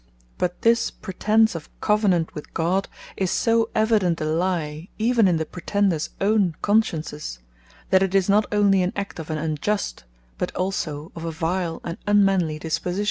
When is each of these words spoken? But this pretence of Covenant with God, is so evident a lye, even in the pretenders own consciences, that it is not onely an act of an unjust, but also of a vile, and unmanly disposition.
But 0.39 0.63
this 0.63 0.89
pretence 0.89 1.53
of 1.53 1.69
Covenant 1.79 2.33
with 2.33 2.55
God, 2.55 2.87
is 3.15 3.29
so 3.29 3.69
evident 3.75 4.19
a 4.19 4.25
lye, 4.25 4.89
even 4.97 5.27
in 5.27 5.37
the 5.37 5.45
pretenders 5.45 6.09
own 6.19 6.55
consciences, 6.63 7.37
that 7.91 8.01
it 8.01 8.15
is 8.15 8.27
not 8.27 8.47
onely 8.51 8.81
an 8.81 8.93
act 8.95 9.19
of 9.19 9.29
an 9.29 9.37
unjust, 9.37 10.05
but 10.39 10.51
also 10.55 11.11
of 11.15 11.23
a 11.23 11.31
vile, 11.31 11.81
and 11.83 11.99
unmanly 12.07 12.57
disposition. 12.57 12.99